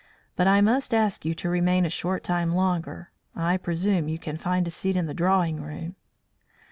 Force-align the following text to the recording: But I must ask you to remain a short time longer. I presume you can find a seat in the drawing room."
But 0.35 0.47
I 0.47 0.61
must 0.61 0.95
ask 0.95 1.25
you 1.25 1.35
to 1.35 1.47
remain 1.47 1.85
a 1.85 1.89
short 1.91 2.23
time 2.23 2.53
longer. 2.53 3.11
I 3.35 3.55
presume 3.57 4.07
you 4.09 4.17
can 4.17 4.35
find 4.35 4.67
a 4.67 4.71
seat 4.71 4.97
in 4.97 5.05
the 5.05 5.13
drawing 5.13 5.61
room." 5.61 5.95